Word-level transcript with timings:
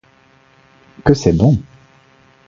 que 1.05 1.13
c’est 1.13 1.33
bon! 1.33 1.59